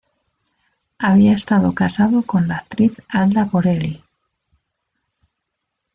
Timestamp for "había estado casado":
0.97-2.23